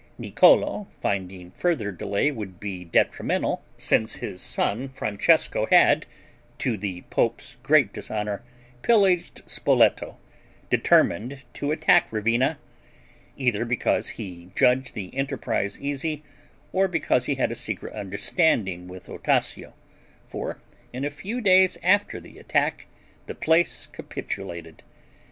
[0.17, 6.07] Niccolo finding further delay would be detrimental, since his son Francesco had,
[6.57, 8.41] to the pope's great dishonor,
[8.81, 10.17] pillaged Spoleto,
[10.71, 12.57] determined to attack Ravenna,
[13.37, 16.23] either because he judged the enterprise easy,
[16.73, 19.73] or because he had a secret understanding with Ostasio,
[20.27, 20.59] for
[20.91, 22.87] in a few days after the attack,
[23.27, 24.81] the place capitulated.